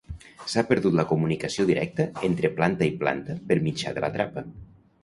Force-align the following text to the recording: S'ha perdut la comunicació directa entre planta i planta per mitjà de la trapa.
S'ha 0.53 0.63
perdut 0.69 0.95
la 0.99 1.05
comunicació 1.11 1.67
directa 1.73 2.09
entre 2.31 2.53
planta 2.61 2.89
i 2.91 2.99
planta 3.05 3.39
per 3.53 3.61
mitjà 3.69 3.97
de 4.01 4.07
la 4.09 4.13
trapa. 4.19 4.51